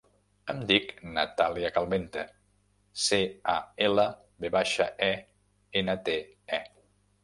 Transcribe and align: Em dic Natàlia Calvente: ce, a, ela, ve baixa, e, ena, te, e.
Em 0.53 0.61
dic 0.69 0.87
Natàlia 1.17 1.71
Calvente: 1.75 2.25
ce, 3.05 3.21
a, 3.57 3.57
ela, 3.91 4.09
ve 4.43 4.55
baixa, 4.61 4.93
e, 5.13 5.15
ena, 5.85 6.01
te, 6.11 6.21
e. 6.61 6.65